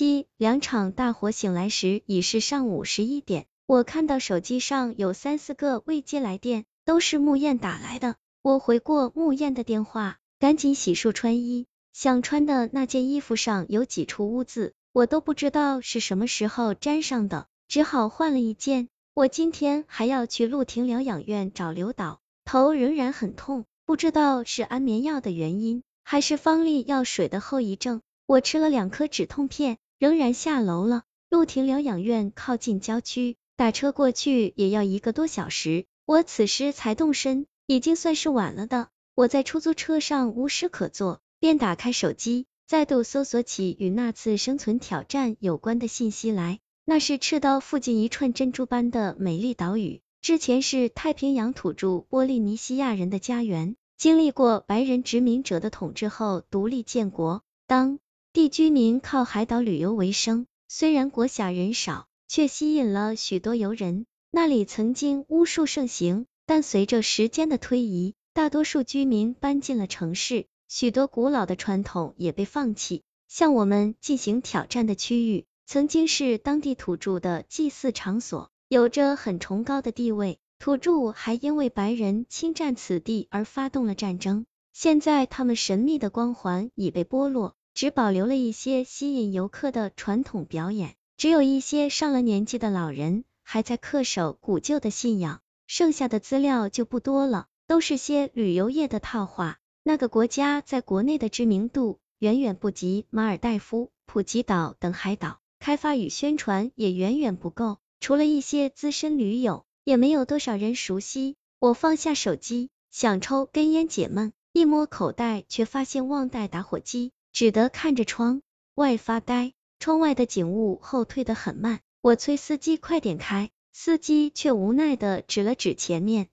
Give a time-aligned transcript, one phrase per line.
[0.00, 8.16] 机两场大火醒来时已是上午十一点，我看到手机上有三四个未接来电，都是穆燕打来的。
[8.40, 18.88] 我回过穆燕的电话，赶紧洗漱穿衣，想穿的那件衣服上有几处污渍，我都不知道是什么时候沾上的，只好换了一件。
[19.12, 28.00] 我今天还要去陆亭疗养院找刘导，头仍然很痛，不知道是安眠药的原因，还是方力药水的后遗症。
[28.24, 29.76] 我吃了两颗止痛片。
[30.00, 31.02] 仍然下楼了。
[31.28, 35.84] 陆亭疗养院靠近郊区，打车过去也要一个多小时。
[36.06, 38.88] 我此时才动身，已经算是晚了的。
[39.14, 46.60] 我在出租车上无事可做，便打开手机，再度搜索起与那次生存挑战有关的信息来。
[46.86, 57.42] 那是赤道附近一串珍珠般的美丽岛屿，之前是太平洋土著波利尼西亚人的家园，经历过白人殖民者的统治后独立建国。
[57.66, 57.98] 当
[58.32, 64.06] 地居民靠海岛旅游为生，虽然国小人少，却吸引了许多游人。
[64.30, 73.02] 那里曾经巫术盛行，但随着时间的推移，大多数居民搬进了城市，许多古老的传统也被放弃。
[73.26, 80.38] 向我们进行挑战的区域，曾经是当地土著的祭祀场所，有着很崇高的地位。
[80.60, 87.56] 土著还因为白人侵占此地而发动了战争，现在他们神秘的光环已被剥落。
[87.74, 99.58] 只保留了一些吸引游客的传统表演，只有一些上了年纪的老人还在恪守古旧的信仰，剩下的资料就不多了，都是些旅游业的套话。
[99.82, 111.36] 那个国家在国内的知名度远远不及马尔代夫、普吉岛等海岛，开发与宣传也远远不够，除了一些资深驴友，也没有多少人熟悉。
[111.58, 117.12] 我放下手机，想抽根烟解闷，一摸口袋，却发现忘带打火机。
[117.32, 118.42] 只得看着窗
[118.74, 126.28] 外发呆，窗外的景物后退的很慢，我催司机快点开，司机却无奈的指了指前面，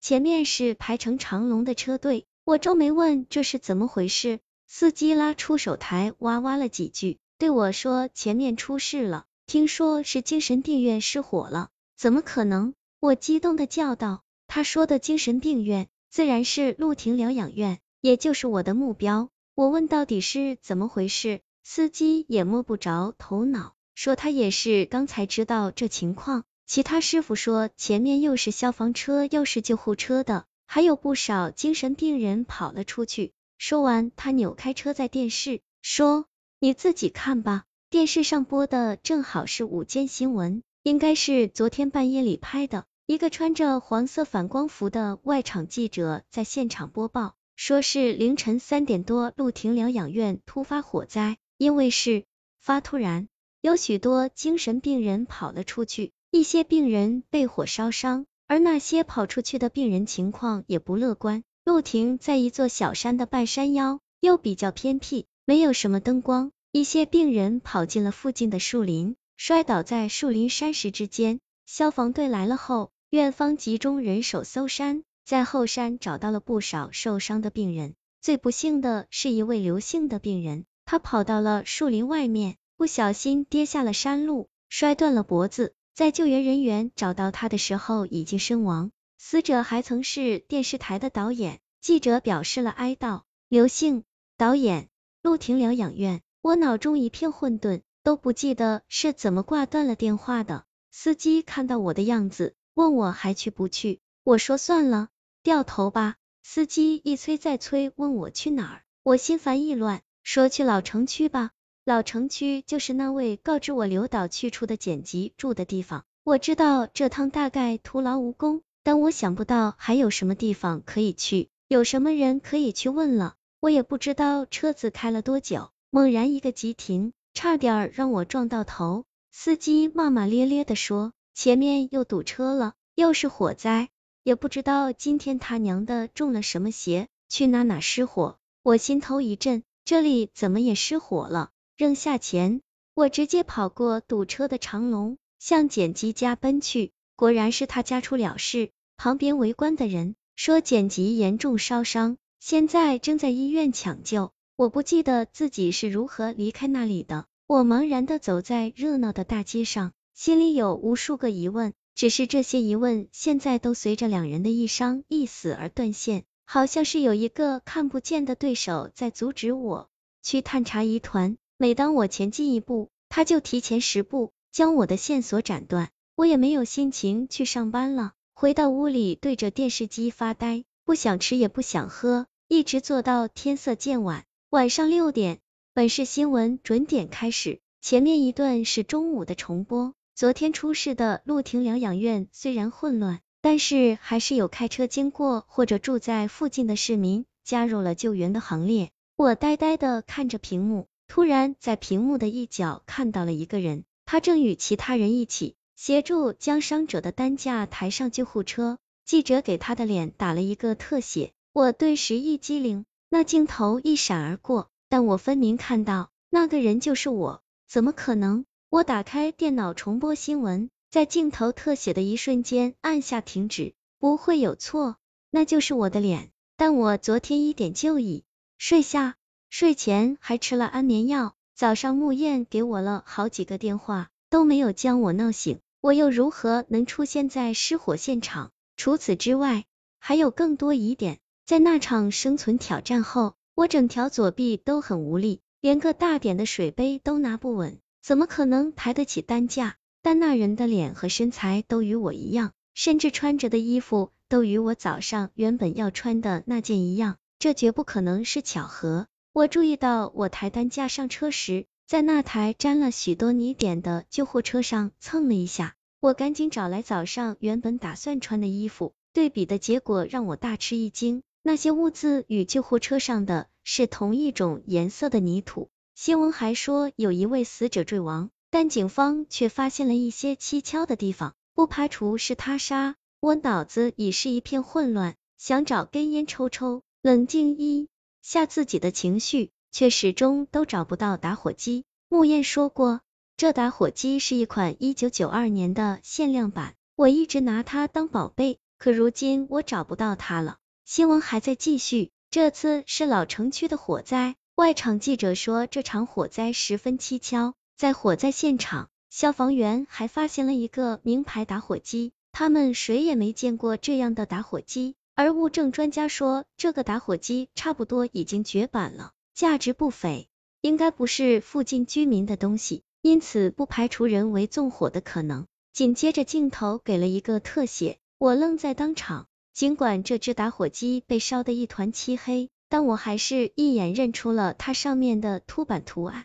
[0.00, 12.74] 前面是排成长龙的车队，我皱眉问这是怎么回事，司机拉出手台哇哇了几句，对我说前面出事了，听说是精神病院失火了，怎么可能？
[13.00, 19.28] 我激动的叫道，他说的精神病院自然是陆亭疗养院，也就是我的目标。
[19.54, 26.44] 我问到底是怎么回事，司机也摸不着头脑，说他也是刚才知道这情况。
[26.66, 33.32] 其他师傅说前面又是消防车又是救护车的，还有不少精神病人跑了出去。
[33.58, 36.24] 说完，他扭开车载电视，说
[36.58, 42.86] ：“你自己看吧。”电视上播的正好是午间新闻，应该是昨天半夜里拍的。
[43.04, 47.34] 一个穿着黄色反光服的外场记者在现场播报。
[47.56, 52.24] 说是凌晨三点多，陆亭疗养院突发火灾，因为事
[52.60, 53.28] 发突然，
[53.60, 61.44] 有许多精神病人跑了出去，一些病人被火烧伤，而那些跑出去的病人情况也不乐观。
[61.64, 71.38] 陆亭在一座小山的半山腰，又比较偏僻，没有什么灯光，一些病人跑进了附近的树林，摔倒在树林山石之间。
[71.64, 75.04] 消防队来了后，院方集中人手搜山。
[75.32, 85.72] 在后山找到了不少受伤的病人，最不幸的是一位刘姓的病人，他跑到了树林外面，不小心跌下了山路，摔断了脖子。
[85.94, 88.90] 在救援人员找到他的时候，已经身亡。
[89.16, 91.60] 死者还曾是电视台的导演。
[91.80, 93.22] 记者表示了哀悼。
[93.48, 94.04] 刘姓
[94.36, 94.90] 导演，
[95.22, 96.20] 陆亭疗养院。
[96.42, 100.66] 我脑中一片混沌，都不记得是怎么挂断了电话的。
[100.90, 104.00] 司机看到我的样子，问我还去不去。
[104.24, 105.08] 我说算了。
[105.42, 106.14] 掉头吧，
[106.44, 111.50] 司机一催再催，问我去哪儿，我心烦意乱，说去老城区吧。
[111.84, 116.04] 老城区就是那位告知我刘导去处的剪辑住的地方。
[116.22, 123.34] 我知道这趟大概徒劳无功，但我想不到还有什么地方可以去，有什么人可以去问了。
[123.58, 129.06] 我也不知道车子开了多久，猛然一个急停，差点让我撞到头。
[129.32, 133.88] 司机骂骂咧咧的说，前面又堵车了，又是火灾。
[134.24, 138.38] 也不知道今天他娘的中了什么邪，去哪哪失火。
[138.62, 141.50] 我心头一震，这里怎么也失火了？
[141.76, 142.60] 扔下钱，
[142.94, 146.92] 我直接跑过堵车的长龙，向剪辑家奔去。
[147.16, 154.30] 果然是他家出了事，旁边围观的人说剪辑严重烧伤，现在正在医院抢救。
[154.54, 161.74] 我不记得自己是如何离开那里的，我茫然的走在热闹的大街上，心里有无数个疑问。
[161.94, 169.88] 只是这些疑问现在都随着两人的一伤一死而断线，好像是有一个看不见的对手在阻止我
[170.22, 171.36] 去探查疑团。
[171.56, 184.24] 每当我前进一步，他就提前十步将我的线索斩断，我也没有心情去上班了，回到屋里对着电视机发呆，不想吃也不想喝，一直坐到天色渐晚。
[184.50, 185.38] 晚上六点，
[185.72, 189.94] 本市新闻准点开始，前面一段是中午的重播。
[190.14, 198.90] 昨天出事的陆亭疗养院虽然混乱，但是还是有开车经过或者住在附近的市民加入了救援的行列。
[199.16, 208.78] 我呆呆的看着屏幕，突然在屏幕的一角看到了一个人，他正与其他人一起协助将伤者的担架抬上救护车。
[209.04, 218.44] 记者给他的脸打了一个特写，我顿时一激灵，那镜头一闪而过，但我分明看到那个人就是我，怎么可能？
[218.72, 224.96] 我打开电脑重播新闻，在镜头特写的一瞬间按下停止，不会有错，
[225.30, 226.30] 那就是我的脸。
[226.56, 228.24] 但我昨天一点就已
[228.56, 229.16] 睡下，
[229.50, 231.34] 睡前还吃了安眠药。
[231.54, 238.52] 早上木燕给我了好几个电话，都没有将我闹醒，我又如何能出现在失火现场？
[238.78, 239.66] 除此之外，
[239.98, 241.18] 还有更多疑点。
[241.44, 247.78] 在那场生存挑战后，我整条左臂都很无力，连个大点的水杯都拿不稳。
[248.02, 249.76] 怎么可能抬得起担架？
[250.02, 259.06] 但那人的脸和身材都与我一样，甚至穿着的衣服都与我早上原本要穿的那件一样，这绝不可能是巧合。
[259.32, 265.76] 我注意到，我抬担架上车时，在那台沾了许多泥点的救护车上蹭了一下。
[266.00, 275.70] 我赶紧找来早上原本打算穿的衣服，对比的结果让我大吃一惊，那些污渍与救护车上的是同一种颜色的泥土。
[276.04, 282.96] 新闻还说有一位死者坠亡，但警方却发现了一些蹊跷的地方，不排除是他杀。
[283.20, 287.86] 我脑子已是一片混乱，想找根烟抽抽，冷静一
[288.20, 291.84] 下自己的情绪，却始终都找不到打火机。
[292.08, 293.00] 木燕说过，
[293.36, 300.56] 这打火机是一款一九九二年的限量版，我一直拿它当宝贝，可如今我找不到它了。
[300.84, 304.34] 新闻还在继续，这次是老城区的火灾。
[304.62, 314.94] 外场记者说，这场火灾十分蹊跷，在火灾现场，消防员还发现了一个名牌打火机，他们谁也没见过这样的打火机。
[315.16, 320.28] 而物证专家说，这个打火机差不多已经绝版了，价值不菲，
[320.60, 325.48] 应该不是附近居民的东西，因此不排除人为纵火的可能。
[325.72, 332.48] 紧接着镜头给了一个特写，我愣在当场，尽管这只打火机被烧得一团漆黑。
[332.72, 336.24] 但我还是一眼认出了它上面的凸版图案。